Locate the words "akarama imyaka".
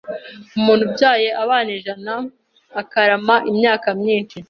2.81-3.87